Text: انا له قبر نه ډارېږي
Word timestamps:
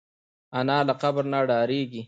انا 0.59 0.77
له 0.87 0.93
قبر 1.01 1.23
نه 1.31 1.39
ډارېږي 1.49 1.99